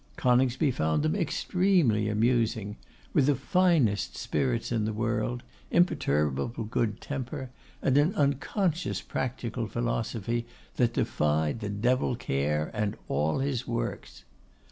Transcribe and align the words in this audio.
Coningsby 0.15 0.71
found 0.71 1.03
them 1.03 1.15
extremely 1.15 2.09
amusing; 2.09 2.75
with 3.13 3.27
the 3.27 3.35
finest 3.35 4.17
spirits 4.17 4.71
in 4.71 4.85
the 4.85 4.93
world, 4.93 5.43
imperturbable 5.69 6.63
good 6.63 6.99
temper, 6.99 7.51
and 7.83 7.95
an 7.99 8.15
unconscious 8.15 8.99
practical 8.99 9.67
philosophy 9.67 10.47
that 10.77 10.93
defied 10.93 11.59
the 11.59 11.69
devil 11.69 12.15
Care 12.15 12.71
and 12.73 12.97
all 13.09 13.37
his 13.41 13.67
works. 13.67 14.23